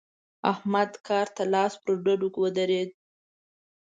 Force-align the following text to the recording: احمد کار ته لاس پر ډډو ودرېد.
احمد 0.51 0.91
کار 1.07 1.27
ته 1.35 1.43
لاس 1.53 1.73
پر 1.81 1.93
ډډو 2.03 2.27
ودرېد. 2.41 2.89